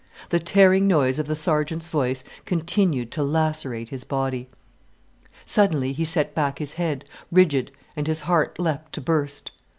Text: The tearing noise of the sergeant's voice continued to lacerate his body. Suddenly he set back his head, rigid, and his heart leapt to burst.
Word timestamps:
The 0.29 0.39
tearing 0.39 0.87
noise 0.87 1.19
of 1.19 1.27
the 1.27 1.35
sergeant's 1.35 1.87
voice 1.87 2.23
continued 2.45 3.11
to 3.11 3.21
lacerate 3.21 3.89
his 3.89 4.03
body. 4.03 4.49
Suddenly 5.45 5.93
he 5.93 6.05
set 6.05 6.33
back 6.33 6.57
his 6.57 6.73
head, 6.73 7.05
rigid, 7.31 7.71
and 7.95 8.07
his 8.07 8.21
heart 8.21 8.57
leapt 8.57 8.93
to 8.93 9.01
burst. 9.01 9.51